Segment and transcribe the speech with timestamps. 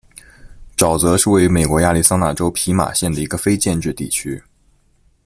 [0.75, 4.43] 沼泽是位于美国亚利桑那州皮马县的一个非建制地区。